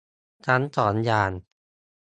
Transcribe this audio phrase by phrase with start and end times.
[0.47, 1.31] ทั้งสองอย่าง